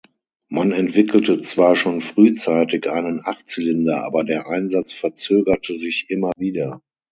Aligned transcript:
Man 0.49 0.71
entwickelte 0.71 1.41
zwar 1.41 1.75
schon 1.75 2.01
frühzeitig 2.01 2.89
einen 2.89 3.21
Achtzylinder, 3.23 4.03
aber 4.03 4.23
der 4.23 4.47
Einsatz 4.47 4.91
verzögerte 4.93 5.75
sich 5.75 6.09
immer 6.09 6.31
wieder. 6.37 6.81